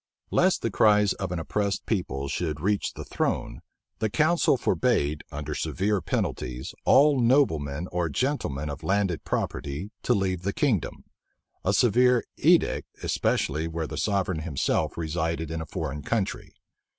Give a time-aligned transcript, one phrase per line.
[0.31, 3.61] Lest the cry of an oppressed people should reach the throne,
[3.99, 10.41] the council forbade, under severe penalties, all noblemen or gentlemen of landed property to leave
[10.41, 11.03] the kingdom,
[11.63, 16.55] a severe edict, especially where the sovereign himself resided in a foreign country.